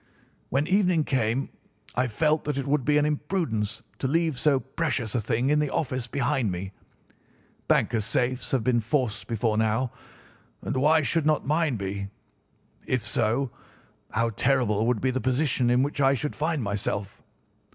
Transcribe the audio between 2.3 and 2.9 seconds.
that it would